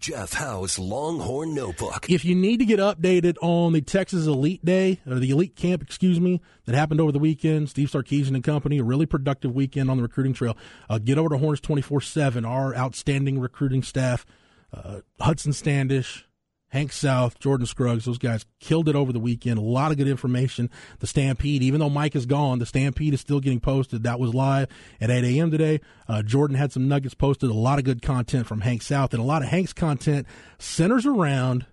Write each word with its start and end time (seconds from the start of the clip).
Jeff 0.00 0.32
Howe's 0.32 0.78
Longhorn 0.78 1.54
Notebook. 1.54 2.08
If 2.08 2.24
you 2.24 2.34
need 2.34 2.58
to 2.60 2.64
get 2.64 2.78
updated 2.80 3.36
on 3.42 3.74
the 3.74 3.82
Texas 3.82 4.26
Elite 4.26 4.64
Day, 4.64 4.98
or 5.06 5.18
the 5.18 5.30
Elite 5.30 5.54
Camp, 5.54 5.82
excuse 5.82 6.18
me, 6.18 6.40
that 6.64 6.74
happened 6.74 7.02
over 7.02 7.12
the 7.12 7.18
weekend, 7.18 7.68
Steve 7.68 7.90
Sarkisian 7.90 8.34
and 8.34 8.42
company, 8.42 8.78
a 8.78 8.82
really 8.82 9.04
productive 9.04 9.54
weekend 9.54 9.90
on 9.90 9.98
the 9.98 10.02
recruiting 10.02 10.32
trail, 10.32 10.56
uh, 10.88 10.98
get 10.98 11.18
over 11.18 11.28
to 11.28 11.36
Horns 11.36 11.60
24 11.60 12.00
7, 12.00 12.46
our 12.46 12.74
outstanding 12.74 13.38
recruiting 13.38 13.82
staff, 13.82 14.24
uh, 14.72 15.00
Hudson 15.20 15.52
Standish, 15.52 16.26
Hank 16.70 16.92
South, 16.92 17.38
Jordan 17.40 17.66
Scruggs, 17.66 18.04
those 18.04 18.18
guys 18.18 18.46
killed 18.60 18.88
it 18.88 18.94
over 18.94 19.12
the 19.12 19.18
weekend. 19.18 19.58
A 19.58 19.62
lot 19.62 19.90
of 19.90 19.98
good 19.98 20.06
information. 20.06 20.70
The 21.00 21.06
Stampede, 21.08 21.62
even 21.62 21.80
though 21.80 21.90
Mike 21.90 22.14
is 22.14 22.26
gone, 22.26 22.60
the 22.60 22.66
Stampede 22.66 23.12
is 23.12 23.20
still 23.20 23.40
getting 23.40 23.58
posted. 23.58 24.04
That 24.04 24.20
was 24.20 24.34
live 24.34 24.68
at 25.00 25.10
8 25.10 25.24
a.m. 25.24 25.50
today. 25.50 25.80
Uh, 26.08 26.22
Jordan 26.22 26.56
had 26.56 26.72
some 26.72 26.86
nuggets 26.86 27.14
posted, 27.14 27.50
a 27.50 27.54
lot 27.54 27.80
of 27.80 27.84
good 27.84 28.02
content 28.02 28.46
from 28.46 28.60
Hank 28.60 28.82
South, 28.82 29.12
and 29.12 29.20
a 29.20 29.26
lot 29.26 29.42
of 29.42 29.48
Hank's 29.48 29.72
content 29.72 30.28
centers 30.58 31.06
around 31.06 31.66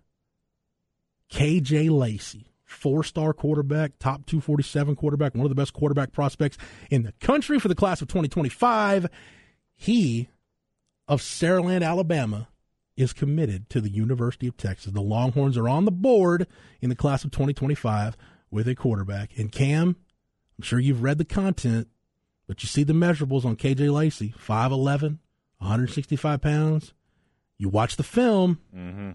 KJ 1.32 1.92
Lacey, 1.92 2.48
four 2.66 3.04
star 3.04 3.34
quarterback, 3.34 4.00
top 4.00 4.26
247 4.26 4.96
quarterback, 4.96 5.36
one 5.36 5.46
of 5.46 5.50
the 5.50 5.56
best 5.56 5.74
quarterback 5.74 6.12
prospects 6.12 6.58
in 6.90 7.04
the 7.04 7.12
country 7.20 7.60
for 7.60 7.68
the 7.68 7.76
class 7.76 8.02
of 8.02 8.08
2025. 8.08 9.08
He 9.76 10.30
of 11.08 11.22
Saraland, 11.22 11.86
Alabama 11.86 12.48
is 12.98 13.14
committed 13.14 13.70
to 13.70 13.80
the 13.80 13.90
University 13.90 14.48
of 14.48 14.58
Texas. 14.58 14.92
The 14.92 15.02
Longhorns 15.02 15.56
are 15.58 15.70
on 15.70 15.86
the 15.86 15.92
board 15.92 16.48
in 16.82 16.90
the 16.90 16.96
class 16.96 17.24
of 17.24 17.32
2025 17.32 18.18
with 18.52 18.68
a 18.68 18.76
quarterback. 18.76 19.38
And 19.38 19.52
Cam, 19.52 19.96
I'm 20.58 20.64
sure 20.64 20.80
you've 20.80 21.04
read 21.04 21.18
the 21.20 21.26
content, 21.26 21.88
but 22.48 22.64
you 22.64 22.68
see 22.68 22.84
the 22.84 22.94
measurables 22.94 23.46
on 23.46 23.56
KJ 23.56 23.94
Lacey 23.94 24.34
5'11, 24.38 25.20
165 25.60 26.42
pounds. 26.42 26.94
You 27.58 27.70
watch 27.70 27.96
the 27.96 28.04
film, 28.04 28.60
Mm-hmm. 28.76 29.12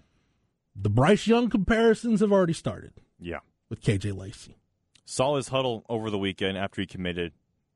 the 0.76 0.90
Bryce 0.90 1.26
Young 1.26 1.48
comparisons 1.50 2.20
have 2.20 2.32
already 2.32 2.52
started 2.52 2.92
Yeah. 3.20 3.40
with 3.68 3.80
KJ 3.82 4.16
Lacey. 4.16 4.56
Saw 5.04 5.36
his 5.36 5.48
huddle 5.48 5.84
over 5.88 6.08
the 6.10 6.18
weekend 6.18 6.56
after 6.56 6.80
he 6.80 6.86
committed, 6.86 7.32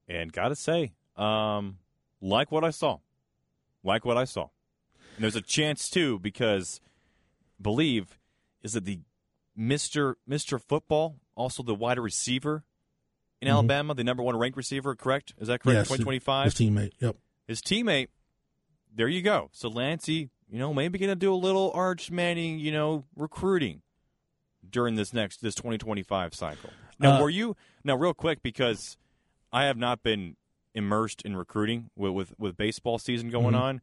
and 0.08 0.32
got 0.32 0.48
to 0.48 0.56
say, 0.56 0.92
um, 1.16 1.78
like 2.20 2.52
what 2.52 2.64
I 2.64 2.70
saw. 2.70 2.98
Like 3.82 4.04
what 4.04 4.16
I 4.16 4.24
saw. 4.24 4.48
And 5.16 5.22
there's 5.24 5.36
a 5.36 5.40
chance, 5.42 5.88
too, 5.88 6.18
because 6.18 6.80
believe 7.60 8.18
is 8.62 8.74
that 8.74 8.84
the 8.84 9.00
Mr. 9.58 10.14
Mr. 10.28 10.60
Football, 10.60 11.16
also 11.34 11.62
the 11.62 11.74
wide 11.74 11.98
receiver 11.98 12.64
in 13.40 13.48
Mhm. 13.48 13.52
Alabama, 13.52 13.94
the 13.94 14.04
number 14.04 14.22
one 14.22 14.36
ranked 14.36 14.56
receiver, 14.56 14.94
correct? 14.94 15.34
Is 15.38 15.48
that 15.48 15.60
correct? 15.60 15.76
Yes, 15.76 15.86
2025? 15.88 16.44
His 16.44 16.54
teammate. 16.54 16.92
Yep. 17.00 17.16
his 17.46 17.62
teammate. 17.62 18.08
There 18.92 19.06
you 19.08 19.22
go. 19.22 19.50
So 19.52 19.68
Lancey, 19.68 20.30
you 20.50 20.58
know, 20.58 20.74
maybe 20.74 20.98
going 20.98 21.10
to 21.10 21.14
do 21.14 21.32
a 21.32 21.36
little 21.36 21.70
Arch 21.72 22.10
Manning, 22.10 22.58
you 22.58 22.72
know, 22.72 23.04
recruiting 23.14 23.82
during 24.68 24.96
this 24.96 25.12
next 25.12 25.42
this 25.42 25.54
2025 25.54 26.34
cycle. 26.34 26.70
Now, 26.98 27.18
Uh, 27.18 27.22
were 27.22 27.30
you 27.30 27.56
now 27.84 27.94
real 27.94 28.14
quick 28.14 28.42
because 28.42 28.96
I 29.52 29.64
have 29.66 29.76
not 29.76 30.02
been 30.02 30.36
immersed 30.74 31.22
in 31.22 31.36
recruiting 31.36 31.88
with 31.94 32.12
with, 32.12 32.34
with 32.38 32.56
baseball 32.56 32.98
season 32.98 33.30
going 33.30 33.54
Mhm. 33.54 33.60
on. 33.60 33.80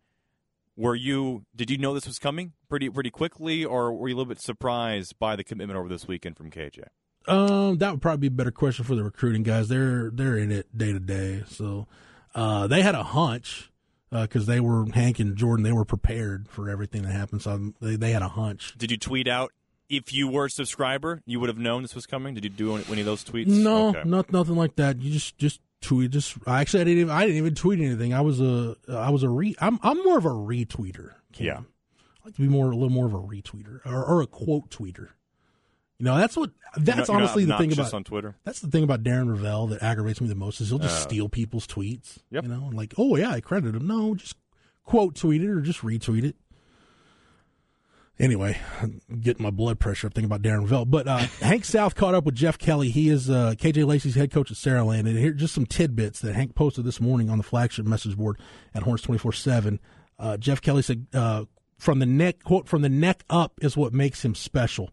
Were 0.76 0.96
you? 0.96 1.46
Did 1.56 1.70
you 1.70 1.78
know 1.78 1.94
this 1.94 2.08
was 2.08 2.18
coming 2.20 2.54
pretty 2.70 2.90
pretty 2.90 3.10
quickly, 3.12 3.64
or 3.64 3.94
were 3.94 4.08
you 4.10 4.16
a 4.16 4.18
little 4.18 4.30
bit 4.30 4.42
surprised 4.42 5.18
by 5.20 5.36
the 5.36 5.44
commitment 5.44 5.78
over 5.78 5.88
this 5.88 6.08
weekend 6.08 6.36
from 6.38 6.50
KJ? 6.50 6.86
Um, 7.28 7.78
that 7.78 7.92
would 7.92 8.02
probably 8.02 8.28
be 8.30 8.34
a 8.34 8.36
better 8.38 8.52
question 8.52 8.84
for 8.84 8.96
the 8.96 9.04
recruiting 9.04 9.44
guys. 9.44 9.70
They're 9.70 10.10
they're 10.12 10.38
in 10.38 10.52
it 10.52 10.76
day 10.78 10.92
to 10.92 11.00
day, 11.00 11.44
so 11.48 11.88
uh, 12.36 12.68
they 12.68 12.82
had 12.82 12.96
a 12.96 13.04
hunch 13.04 13.72
because 14.12 14.46
they 14.46 14.60
were 14.60 14.86
Hank 14.94 15.20
and 15.20 15.36
Jordan. 15.36 15.64
They 15.64 15.72
were 15.72 15.86
prepared 15.86 16.48
for 16.50 16.70
everything 16.70 17.04
that 17.04 17.12
happened, 17.12 17.42
so 17.44 17.74
they 17.80 17.96
they 17.96 18.12
had 18.12 18.22
a 18.24 18.30
hunch. 18.30 18.74
Did 18.78 18.92
you 18.92 18.98
tweet 18.98 19.28
out 19.28 19.52
if 19.90 20.12
you 20.12 20.28
were 20.28 20.46
a 20.46 20.50
subscriber, 20.50 21.22
you 21.26 21.40
would 21.40 21.50
have 21.50 21.58
known 21.60 21.84
this 21.84 21.94
was 21.96 22.06
coming? 22.08 22.34
Did 22.34 22.44
you 22.44 22.50
do 22.50 22.76
any 22.76 23.02
of 23.02 23.06
those 23.06 23.24
tweets? 23.24 23.48
No, 23.48 23.90
Okay. 23.90 24.02
not 24.06 24.32
nothing 24.32 24.56
like 24.56 24.76
that. 24.78 25.00
You 25.00 25.12
just 25.14 25.38
just 25.38 25.62
tweet. 25.84 26.12
Just 26.12 26.36
actually, 26.48 26.82
I 26.82 26.84
didn't 26.86 27.00
even 27.02 27.12
I 27.12 27.22
didn't 27.26 27.38
even 27.38 27.56
tweet 27.56 27.80
anything. 27.80 28.14
I 28.14 28.22
was 28.22 28.42
a 28.42 28.76
I 28.90 29.10
was 29.12 29.24
a 29.24 29.30
re. 29.30 29.56
I'm 29.60 29.80
I'm 29.84 30.04
more 30.04 30.18
of 30.18 30.26
a 30.26 30.30
retweeter. 30.30 31.12
Cam. 31.34 31.46
Yeah. 31.46 31.58
I 31.60 32.28
like 32.28 32.36
to 32.36 32.42
be 32.42 32.48
more 32.48 32.72
a 32.72 32.76
little 32.76 32.90
more 32.90 33.06
of 33.06 33.14
a 33.14 33.20
retweeter 33.20 33.86
or, 33.86 34.04
or 34.04 34.22
a 34.22 34.28
quote 34.28 34.70
tweeter. 34.70 35.10
You 36.00 36.06
know, 36.06 36.18
that's 36.18 36.36
what 36.36 36.52
that's 36.76 37.08
You're 37.08 37.18
honestly 37.18 37.46
the 37.46 37.58
thing 37.58 37.72
about 37.72 37.94
on 37.94 38.04
Twitter. 38.04 38.36
That's 38.44 38.60
the 38.62 38.68
thing 38.68 38.84
about 38.84 39.04
Darren 39.04 39.28
Rovell 39.28 39.70
that 39.70 39.84
aggravates 39.84 40.20
me 40.20 40.28
the 40.28 40.36
most 40.36 40.60
is 40.60 40.70
he'll 40.70 40.80
just 40.80 41.06
Uh, 41.06 41.08
steal 41.10 41.30
people's 41.30 41.68
tweets. 41.68 42.18
Yep. 42.32 42.44
You 42.44 42.50
know, 42.50 42.66
and 42.66 42.74
like, 42.74 42.94
oh 42.98 43.16
yeah, 43.16 43.30
I 43.32 43.42
credited 43.42 43.76
him. 43.80 43.88
No, 43.88 44.16
just 44.16 44.36
quote 44.84 45.16
tweet 45.16 45.42
it 45.44 45.50
or 45.50 45.62
just 45.62 45.82
retweet 45.82 46.24
it. 46.24 46.36
Anyway, 48.20 48.60
getting 49.22 49.42
my 49.42 49.50
blood 49.50 49.80
pressure 49.80 50.06
up 50.06 50.14
thinking 50.14 50.32
about 50.32 50.44
Darren 50.44 50.68
Rovell. 50.68 50.90
But 50.90 51.08
uh, 51.08 51.18
Hank 51.42 51.66
South 51.66 51.96
caught 51.96 52.14
up 52.14 52.26
with 52.26 52.36
Jeff 52.36 52.60
Kelly. 52.60 52.90
He 52.90 53.10
is 53.10 53.30
uh, 53.30 53.56
KJ 53.58 53.88
Lacey's 53.88 54.16
head 54.16 54.32
coach 54.32 54.52
at 54.52 54.58
Saraland. 54.58 55.08
And 55.08 55.18
here 55.18 55.34
just 55.34 55.56
some 55.56 55.66
tidbits 55.66 56.20
that 56.20 56.36
Hank 56.36 56.54
posted 56.54 56.86
this 56.86 57.02
morning 57.02 57.30
on 57.30 57.40
the 57.40 57.44
flagship 57.44 57.86
message 57.88 58.16
board 58.16 58.40
at 58.76 58.84
Horns 58.84 59.02
24 59.02 59.34
7. 59.34 59.80
Uh, 60.20 60.38
Jeff 60.38 60.62
Kelly 60.62 60.84
said, 60.84 61.08
uh, 61.14 61.46
from 61.80 62.00
the 62.00 62.06
neck, 62.06 62.44
quote, 62.44 62.68
from 62.68 62.84
the 62.84 62.90
neck 62.90 63.24
up 63.30 63.54
is 63.62 63.76
what 63.76 63.94
makes 63.94 64.24
him 64.24 64.36
special. 64.36 64.92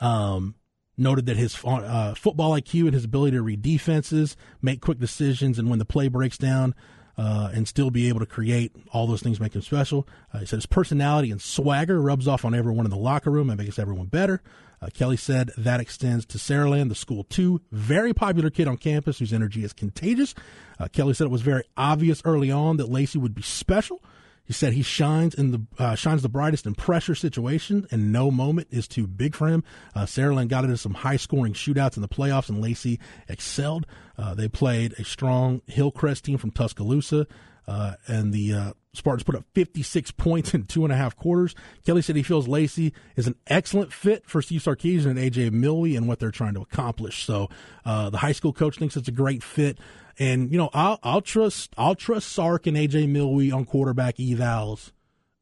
Um, 0.00 0.54
noted 0.98 1.26
that 1.26 1.36
his 1.36 1.56
uh, 1.64 2.14
football 2.14 2.52
IQ 2.52 2.82
and 2.82 2.94
his 2.94 3.04
ability 3.04 3.36
to 3.36 3.42
read 3.42 3.62
defenses, 3.62 4.36
make 4.60 4.80
quick 4.80 4.98
decisions, 4.98 5.58
and 5.58 5.70
when 5.70 5.78
the 5.78 5.84
play 5.84 6.08
breaks 6.08 6.36
down, 6.36 6.74
uh, 7.18 7.50
and 7.52 7.66
still 7.66 7.90
be 7.90 8.08
able 8.08 8.20
to 8.20 8.26
create 8.26 8.72
all 8.92 9.06
those 9.06 9.20
things 9.20 9.40
make 9.40 9.54
him 9.54 9.62
special. 9.62 10.06
Uh, 10.32 10.38
he 10.38 10.46
said 10.46 10.56
his 10.56 10.66
personality 10.66 11.30
and 11.30 11.42
swagger 11.42 12.00
rubs 12.00 12.28
off 12.28 12.44
on 12.44 12.54
everyone 12.54 12.86
in 12.86 12.90
the 12.90 12.96
locker 12.96 13.30
room 13.30 13.50
and 13.50 13.60
makes 13.60 13.78
everyone 13.78 14.06
better. 14.06 14.40
Uh, 14.80 14.86
Kelly 14.94 15.16
said 15.16 15.50
that 15.58 15.80
extends 15.80 16.24
to 16.26 16.38
Sarah 16.38 16.66
Saraland, 16.66 16.88
the 16.88 16.94
school 16.94 17.24
too. 17.24 17.60
Very 17.72 18.14
popular 18.14 18.50
kid 18.50 18.68
on 18.68 18.76
campus 18.76 19.18
whose 19.18 19.32
energy 19.32 19.64
is 19.64 19.72
contagious. 19.72 20.34
Uh, 20.78 20.86
Kelly 20.86 21.14
said 21.14 21.26
it 21.26 21.30
was 21.30 21.42
very 21.42 21.64
obvious 21.76 22.22
early 22.24 22.52
on 22.52 22.76
that 22.76 22.88
Lacey 22.88 23.18
would 23.18 23.34
be 23.34 23.42
special. 23.42 24.00
He 24.48 24.54
said 24.54 24.72
he 24.72 24.82
shines 24.82 25.34
in 25.34 25.50
the 25.50 25.62
uh, 25.78 25.94
shines 25.94 26.22
the 26.22 26.28
brightest 26.30 26.64
in 26.66 26.74
pressure 26.74 27.14
situations, 27.14 27.86
and 27.90 28.10
no 28.10 28.30
moment 28.30 28.68
is 28.70 28.88
too 28.88 29.06
big 29.06 29.34
for 29.34 29.46
him. 29.46 29.62
Uh, 29.94 30.06
Saraland 30.06 30.48
got 30.48 30.64
into 30.64 30.78
some 30.78 30.94
high 30.94 31.18
scoring 31.18 31.52
shootouts 31.52 31.96
in 31.96 32.02
the 32.02 32.08
playoffs, 32.08 32.48
and 32.48 32.62
Lacey 32.62 32.98
excelled. 33.28 33.86
Uh, 34.16 34.32
they 34.32 34.48
played 34.48 34.94
a 34.94 35.04
strong 35.04 35.60
Hillcrest 35.66 36.24
team 36.24 36.38
from 36.38 36.50
Tuscaloosa, 36.50 37.26
uh, 37.66 37.96
and 38.06 38.32
the 38.32 38.54
uh, 38.54 38.72
Spartans 38.94 39.22
put 39.22 39.34
up 39.34 39.44
56 39.54 40.10
points 40.12 40.54
in 40.54 40.64
two 40.64 40.84
and 40.84 40.92
a 40.92 40.96
half 40.96 41.14
quarters. 41.14 41.54
Kelly 41.84 42.02
said 42.02 42.16
he 42.16 42.22
feels 42.22 42.48
Lacey 42.48 42.92
is 43.16 43.26
an 43.26 43.34
excellent 43.46 43.92
fit 43.92 44.26
for 44.26 44.40
Steve 44.40 44.62
Sarkisian 44.62 45.06
and 45.06 45.18
AJ 45.18 45.50
Milwee 45.50 45.96
and 45.96 46.08
what 46.08 46.18
they're 46.18 46.30
trying 46.30 46.54
to 46.54 46.60
accomplish. 46.60 47.24
So 47.24 47.48
uh, 47.84 48.10
the 48.10 48.18
high 48.18 48.32
school 48.32 48.52
coach 48.52 48.78
thinks 48.78 48.96
it's 48.96 49.08
a 49.08 49.12
great 49.12 49.42
fit. 49.42 49.78
And 50.18 50.50
you 50.50 50.58
know, 50.58 50.70
I'll 50.72 50.98
I'll 51.02 51.20
trust 51.20 51.74
I'll 51.76 51.94
trust 51.94 52.28
Sark 52.30 52.66
and 52.66 52.76
AJ 52.76 53.08
Milwee 53.08 53.52
on 53.52 53.64
quarterback 53.64 54.16
evals 54.16 54.92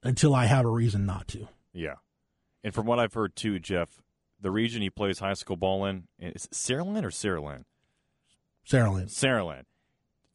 until 0.03 0.35
I 0.35 0.47
have 0.47 0.67
a 0.67 0.71
reason 0.71 1.07
not 1.07 1.29
to. 1.29 1.49
Yeah. 1.73 1.95
And 2.63 2.75
from 2.75 2.87
what 2.87 2.99
I've 2.99 3.15
heard 3.15 3.37
too, 3.37 3.59
Jeff, 3.59 4.03
the 4.41 4.51
region 4.51 4.83
he 4.83 4.91
plays 4.91 5.21
high 5.21 5.35
school 5.35 5.57
ball 5.57 5.87
in 5.87 6.09
is 6.19 6.45
it 6.45 6.51
Saraland 6.51 7.05
or 7.05 7.11
Saraland? 7.11 7.65
Saraland. 8.69 9.07
Saraland. 9.07 9.63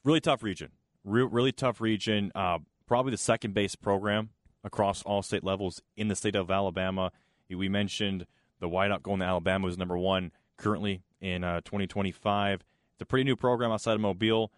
Really 0.03 0.21
tough 0.21 0.41
region. 0.41 0.69
Re- 1.03 1.27
really 1.29 1.51
tough 1.51 1.81
region. 1.81 2.31
Uh, 2.33 2.59
probably 2.91 3.11
the 3.11 3.17
second 3.17 3.53
base 3.53 3.73
program 3.73 4.31
across 4.65 5.01
all 5.03 5.21
state 5.21 5.45
levels 5.45 5.81
in 5.95 6.09
the 6.09 6.15
state 6.15 6.35
of 6.35 6.51
Alabama. 6.51 7.09
We 7.49 7.69
mentioned 7.69 8.25
the 8.59 8.67
whiteout 8.67 9.01
going 9.01 9.21
to 9.21 9.25
Alabama 9.25 9.65
was 9.65 9.77
number 9.77 9.97
one 9.97 10.33
currently 10.57 11.01
in 11.21 11.41
uh, 11.45 11.61
2025. 11.61 12.55
It's 12.95 13.01
a 13.01 13.05
pretty 13.05 13.23
new 13.23 13.37
program 13.37 13.71
outside 13.71 13.93
of 13.93 14.01
Mobile, 14.01 14.51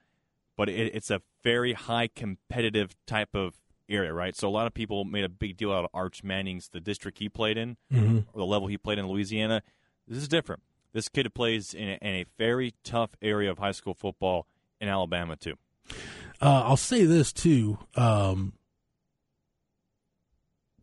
but 0.57 0.67
it, 0.67 0.95
it's 0.95 1.11
a 1.11 1.21
very 1.43 1.73
high 1.73 2.07
competitive 2.07 2.95
type 3.05 3.35
of 3.35 3.53
area, 3.87 4.11
right? 4.11 4.35
So 4.35 4.47
a 4.47 4.49
lot 4.49 4.65
of 4.65 4.73
people 4.73 5.05
made 5.05 5.25
a 5.25 5.29
big 5.29 5.55
deal 5.55 5.71
out 5.71 5.83
of 5.83 5.91
Arch 5.93 6.23
Manning's 6.23 6.69
the 6.69 6.79
district 6.79 7.19
he 7.19 7.29
played 7.29 7.59
in 7.59 7.77
Mm-hmm. 7.93 8.17
or 8.33 8.39
the 8.39 8.47
level 8.47 8.67
he 8.67 8.79
played 8.79 8.97
in 8.97 9.07
Louisiana. 9.07 9.61
This 10.07 10.17
is 10.17 10.27
different. 10.27 10.63
This 10.91 11.07
kid 11.07 11.31
plays 11.35 11.75
in 11.75 11.87
a, 11.87 11.93
in 12.01 12.15
a 12.15 12.25
very 12.39 12.73
tough 12.83 13.11
area 13.21 13.51
of 13.51 13.59
high 13.59 13.73
school 13.73 13.93
football 13.93 14.47
in 14.81 14.87
Alabama 14.89 15.35
too. 15.35 15.53
Uh, 16.41 16.63
I'll 16.65 16.77
say 16.77 17.05
this 17.05 17.31
too. 17.31 17.77
Um, 17.95 18.53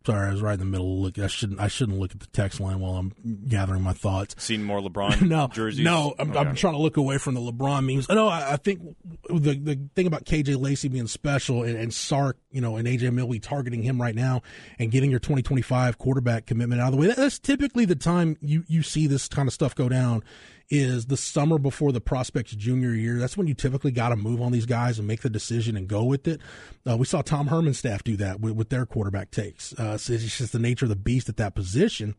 sorry, 0.07 0.29
I 0.29 0.33
was 0.33 0.43
right 0.43 0.55
in 0.55 0.59
the 0.59 0.65
middle. 0.65 0.95
Of 0.95 1.17
look, 1.17 1.19
I 1.19 1.27
shouldn't. 1.27 1.61
I 1.61 1.69
shouldn't 1.69 1.99
look 1.99 2.12
at 2.12 2.21
the 2.21 2.27
text 2.29 2.61
line 2.61 2.81
while 2.81 2.97
I'm 2.97 3.12
gathering 3.47 3.83
my 3.83 3.93
thoughts. 3.93 4.35
Seen 4.43 4.65
more 4.65 4.81
LeBron 4.81 5.23
no, 5.29 5.49
jerseys? 5.49 5.85
No, 5.85 6.15
I'm, 6.19 6.37
I'm 6.37 6.55
trying 6.55 6.75
to 6.75 6.81
look 6.81 6.97
away 6.97 7.19
from 7.19 7.35
the 7.35 7.41
LeBron 7.41 7.85
memes. 7.85 8.09
No, 8.09 8.29
I, 8.29 8.55
I 8.55 8.57
think 8.57 8.81
the 9.29 9.55
the 9.55 9.89
thing 9.95 10.07
about 10.07 10.25
KJ 10.25 10.61
Lacey 10.61 10.89
being 10.89 11.07
special 11.07 11.63
and, 11.63 11.77
and 11.77 11.93
Sark, 11.93 12.39
you 12.51 12.61
know, 12.61 12.77
and 12.77 12.87
AJ 12.89 13.11
Milwee 13.13 13.41
targeting 13.41 13.83
him 13.83 14.01
right 14.01 14.15
now 14.15 14.43
and 14.79 14.91
getting 14.91 15.11
your 15.11 15.21
2025 15.21 15.99
quarterback 15.99 16.47
commitment 16.47 16.81
out 16.81 16.89
of 16.89 16.93
the 16.93 16.99
way. 16.99 17.06
That, 17.09 17.17
that's 17.17 17.39
typically 17.39 17.85
the 17.85 17.97
time 17.97 18.37
you 18.41 18.65
you 18.67 18.83
see 18.83 19.06
this 19.06 19.29
kind 19.29 19.47
of 19.47 19.53
stuff 19.53 19.75
go 19.75 19.89
down 19.89 20.23
is 20.70 21.06
the 21.06 21.17
summer 21.17 21.58
before 21.58 21.90
the 21.90 22.00
prospect's 22.00 22.55
junior 22.55 22.93
year. 22.93 23.19
That's 23.19 23.37
when 23.37 23.49
you 23.49 23.55
typically 23.55 23.90
got 23.90 24.11
to 24.11 24.17
move 24.17 24.40
on 24.40 24.52
these 24.52 24.67
guys 24.67 24.99
and 24.99 25.08
make 25.08 25.22
the 25.22 25.28
decision 25.31 25.76
and 25.76 25.88
go 25.88 26.05
with 26.05 26.28
it. 26.28 26.40
Uh, 26.88 26.96
we 26.96 27.05
saw 27.05 27.22
Tom 27.22 27.49
Herman's 27.49 27.78
staff 27.78 28.05
do 28.05 28.17
that 28.19 28.40
with, 28.40 28.52
with 28.52 28.69
their 28.69 28.87
quarterback 28.87 29.32
takes. 29.32 29.72
Uh, 29.72 29.99
so 29.99 30.12
it's 30.12 30.38
just 30.38 30.52
the 30.52 30.58
nature 30.61 30.84
of 30.84 30.90
the 30.90 30.96
beast 30.96 31.28
at 31.28 31.37
that 31.38 31.56
position. 31.56 32.14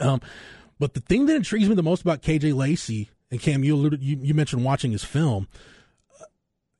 Um, 0.00 0.20
but 0.78 0.92
the 0.94 1.00
thing 1.00 1.26
that 1.26 1.36
intrigues 1.36 1.68
me 1.68 1.74
the 1.74 1.82
most 1.82 2.02
about 2.02 2.22
KJ 2.22 2.54
Lacey 2.54 3.08
and 3.30 3.40
Cam, 3.40 3.64
you 3.64 3.74
alluded, 3.74 4.02
you, 4.02 4.18
you 4.20 4.34
mentioned 4.34 4.64
watching 4.64 4.92
his 4.92 5.04
film. 5.04 5.48
Uh, 6.20 6.24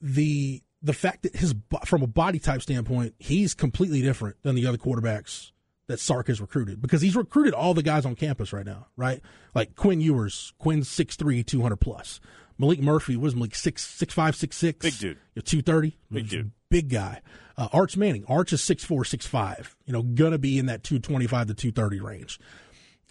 the 0.00 0.62
the 0.80 0.92
fact 0.92 1.24
that 1.24 1.34
his 1.34 1.56
from 1.84 2.02
a 2.02 2.06
body 2.06 2.38
type 2.38 2.62
standpoint, 2.62 3.14
he's 3.18 3.52
completely 3.52 4.00
different 4.00 4.36
than 4.44 4.54
the 4.54 4.64
other 4.64 4.78
quarterbacks 4.78 5.50
that 5.88 5.99
Sark 5.99 6.29
has 6.29 6.40
recruited 6.40 6.81
because 6.81 7.02
he's 7.02 7.17
recruited 7.17 7.55
all 7.55 7.75
the 7.75 7.82
guys 7.82 8.06
on 8.06 8.14
campus 8.14 8.52
right 8.52 8.64
now, 8.64 8.87
right? 8.96 9.20
Like 9.55 9.75
Quinn 9.75 10.00
Ewers, 10.00 10.52
Quinn's 10.58 10.88
6'3", 10.88 11.44
200 11.44 11.76
plus. 11.76 12.20
Maalik 12.61 12.81
Murphy 12.81 13.17
was 13.17 13.35
Maalik 13.35 13.55
six 13.55 13.87
six 13.87 14.12
five 14.12 14.35
six 14.35 14.56
six. 14.56 14.79
Big 14.85 14.99
dude. 14.99 15.44
Two 15.44 15.62
thirty. 15.62 15.96
Big 16.11 16.29
dude. 16.29 16.50
Big 16.70 16.88
guy. 16.88 17.20
Uh, 17.56 17.69
Arch 17.73 17.96
Manning. 17.96 18.25
Arch 18.29 18.52
is 18.52 18.62
six 18.62 18.85
four 18.85 19.05
six 19.05 19.26
five. 19.26 19.76
You 19.87 19.93
know, 19.93 20.02
gonna 20.02 20.38
be 20.38 20.58
in 20.58 20.67
that 20.67 20.82
two 20.82 20.99
twenty 20.99 21.29
five 21.29 21.46
to 21.46 21.55
two 21.55 21.70
thirty 21.70 22.00
range. 22.00 22.40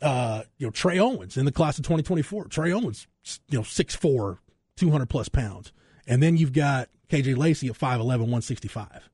Uh, 0.02 0.44
you 0.58 0.68
know, 0.68 0.72
Trey 0.72 1.00
Owens 1.00 1.38
in 1.38 1.46
the 1.46 1.52
class 1.54 1.78
of 1.78 1.86
twenty 1.86 2.04
twenty 2.04 2.24
four. 2.24 2.46
Trey 2.46 2.74
Owens, 2.74 3.08
you 3.50 3.58
know, 3.58 3.64
six 3.64 3.96
four, 3.96 4.42
two 4.76 4.92
hundred 4.92 5.08
plus 5.08 5.30
pounds. 5.30 5.72
And 6.08 6.22
then 6.22 6.36
you've 6.36 6.54
got 6.54 6.90
KJ 7.10 7.38
Lacey 7.38 7.68
at 7.68 7.78
5'11", 7.78 8.00
165. 8.08 9.10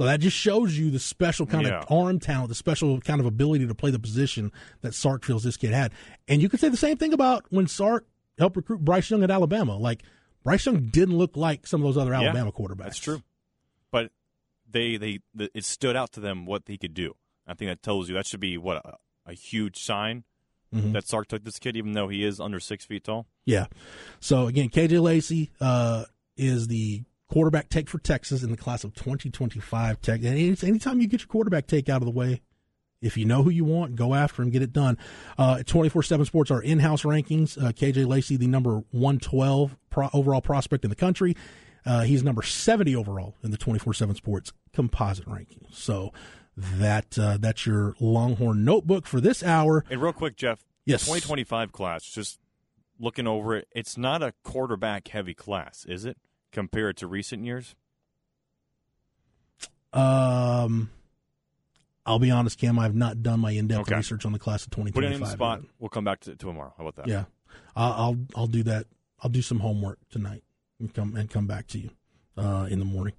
So 0.00 0.06
that 0.06 0.18
just 0.20 0.34
shows 0.34 0.78
you 0.78 0.90
the 0.90 0.98
special 0.98 1.44
kind 1.44 1.66
yeah. 1.66 1.80
of 1.80 1.92
arm 1.92 2.20
talent, 2.20 2.48
the 2.48 2.54
special 2.54 3.02
kind 3.02 3.20
of 3.20 3.26
ability 3.26 3.66
to 3.66 3.74
play 3.74 3.90
the 3.90 3.98
position 3.98 4.50
that 4.80 4.94
Sark 4.94 5.26
feels 5.26 5.42
this 5.42 5.58
kid 5.58 5.74
had. 5.74 5.92
And 6.26 6.40
you 6.40 6.48
could 6.48 6.58
say 6.58 6.70
the 6.70 6.78
same 6.78 6.96
thing 6.96 7.12
about 7.12 7.44
when 7.50 7.66
Sark 7.66 8.06
helped 8.38 8.56
recruit 8.56 8.82
Bryce 8.82 9.10
Young 9.10 9.22
at 9.22 9.30
Alabama. 9.30 9.76
Like 9.76 10.02
Bryce 10.42 10.64
Young 10.64 10.86
didn't 10.86 11.18
look 11.18 11.36
like 11.36 11.66
some 11.66 11.82
of 11.82 11.84
those 11.84 12.00
other 12.00 12.14
Alabama 12.14 12.46
yeah, 12.46 12.66
quarterbacks. 12.66 12.84
That's 12.84 12.98
true. 12.98 13.22
But 13.90 14.10
they 14.66 14.96
they 14.96 15.18
it 15.36 15.66
stood 15.66 15.96
out 15.96 16.12
to 16.12 16.20
them 16.20 16.46
what 16.46 16.62
he 16.66 16.78
could 16.78 16.94
do. 16.94 17.14
I 17.46 17.52
think 17.52 17.70
that 17.70 17.82
tells 17.82 18.08
you 18.08 18.14
that 18.14 18.26
should 18.26 18.40
be 18.40 18.56
what 18.56 18.78
a, 18.78 18.96
a 19.26 19.34
huge 19.34 19.84
sign 19.84 20.24
mm-hmm. 20.74 20.92
that 20.92 21.08
Sark 21.08 21.28
took 21.28 21.44
this 21.44 21.58
kid, 21.58 21.76
even 21.76 21.92
though 21.92 22.08
he 22.08 22.24
is 22.24 22.40
under 22.40 22.58
six 22.58 22.86
feet 22.86 23.04
tall. 23.04 23.26
Yeah. 23.44 23.66
So 24.18 24.46
again, 24.46 24.70
KJ 24.70 24.98
Lacey 25.02 25.50
uh, 25.60 26.06
is 26.38 26.68
the 26.68 27.04
quarterback 27.30 27.68
take 27.68 27.88
for 27.88 27.98
Texas 27.98 28.42
in 28.42 28.50
the 28.50 28.56
class 28.56 28.84
of 28.84 28.94
2025. 28.94 30.00
Tech. 30.00 30.22
Anytime 30.22 31.00
you 31.00 31.06
get 31.06 31.20
your 31.20 31.28
quarterback 31.28 31.66
take 31.66 31.88
out 31.88 32.02
of 32.02 32.06
the 32.06 32.10
way, 32.10 32.42
if 33.00 33.16
you 33.16 33.24
know 33.24 33.42
who 33.42 33.50
you 33.50 33.64
want, 33.64 33.96
go 33.96 34.14
after 34.14 34.42
him, 34.42 34.50
get 34.50 34.62
it 34.62 34.72
done. 34.72 34.98
Uh, 35.38 35.62
24 35.62 36.02
7 36.02 36.26
Sports, 36.26 36.50
our 36.50 36.60
in 36.60 36.80
house 36.80 37.02
rankings. 37.02 37.56
Uh, 37.56 37.72
KJ 37.72 38.06
Lacey, 38.06 38.36
the 38.36 38.46
number 38.46 38.82
112 38.90 39.76
pro- 39.88 40.10
overall 40.12 40.42
prospect 40.42 40.84
in 40.84 40.90
the 40.90 40.96
country. 40.96 41.36
Uh, 41.86 42.02
he's 42.02 42.22
number 42.22 42.42
70 42.42 42.94
overall 42.94 43.36
in 43.42 43.50
the 43.50 43.56
24 43.56 43.94
7 43.94 44.14
Sports 44.14 44.52
composite 44.74 45.26
ranking. 45.26 45.66
So 45.70 46.12
that 46.56 47.18
uh, 47.18 47.38
that's 47.40 47.64
your 47.64 47.94
Longhorn 48.00 48.64
notebook 48.64 49.06
for 49.06 49.20
this 49.20 49.42
hour. 49.42 49.84
And 49.88 50.02
real 50.02 50.12
quick, 50.12 50.36
Jeff. 50.36 50.64
Yes. 50.84 51.02
2025 51.02 51.72
class, 51.72 52.04
just 52.04 52.38
looking 52.98 53.26
over 53.26 53.54
it, 53.54 53.68
it's 53.72 53.96
not 53.96 54.22
a 54.22 54.34
quarterback 54.42 55.08
heavy 55.08 55.34
class, 55.34 55.86
is 55.88 56.04
it? 56.04 56.18
Compared 56.52 56.96
to 56.98 57.06
recent 57.06 57.44
years? 57.44 57.74
Um, 59.92 60.90
I'll 62.06 62.18
be 62.18 62.30
honest, 62.30 62.58
Cam. 62.58 62.78
I've 62.78 62.94
not 62.94 63.22
done 63.22 63.40
my 63.40 63.52
in-depth 63.52 63.82
okay. 63.82 63.96
research 63.96 64.24
on 64.24 64.32
the 64.32 64.38
class 64.38 64.64
of 64.64 64.70
2025. 64.70 64.94
Put 64.94 65.04
it 65.04 65.14
in 65.14 65.20
the 65.20 65.26
spot. 65.26 65.62
Yet. 65.62 65.70
We'll 65.78 65.88
come 65.88 66.04
back 66.04 66.20
to, 66.20 66.30
to 66.30 66.36
tomorrow. 66.36 66.74
How 66.76 66.86
about 66.86 66.96
that? 66.96 67.08
Yeah, 67.08 67.24
I'll, 67.76 67.92
I'll 67.92 68.16
I'll 68.34 68.46
do 68.46 68.62
that. 68.64 68.86
I'll 69.22 69.30
do 69.30 69.42
some 69.42 69.60
homework 69.60 69.98
tonight 70.10 70.42
and 70.78 70.92
come 70.92 71.14
and 71.16 71.28
come 71.28 71.46
back 71.46 71.66
to 71.68 71.78
you 71.78 71.90
uh, 72.36 72.66
in 72.70 72.78
the 72.78 72.84
morning. 72.84 73.14